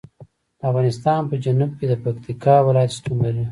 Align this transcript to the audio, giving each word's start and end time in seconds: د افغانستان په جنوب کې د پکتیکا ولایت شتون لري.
د 0.59 0.61
افغانستان 0.69 1.19
په 1.29 1.35
جنوب 1.43 1.71
کې 1.77 1.85
د 1.89 1.93
پکتیکا 2.03 2.55
ولایت 2.67 2.91
شتون 2.97 3.17
لري. 3.25 3.45